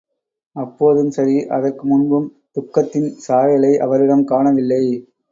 [0.55, 4.81] அப்போதும் சரி, அதற்கு முன்பும், துக்கத்தின் சாயலை அவரிடம் காணவில்லை.